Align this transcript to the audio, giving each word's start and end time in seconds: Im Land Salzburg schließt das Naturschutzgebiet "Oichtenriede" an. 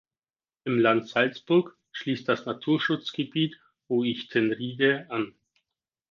Im 0.63 0.79
Land 0.79 1.07
Salzburg 1.09 1.77
schließt 1.91 2.27
das 2.27 2.47
Naturschutzgebiet 2.47 3.61
"Oichtenriede" 3.87 5.05
an. 5.11 5.35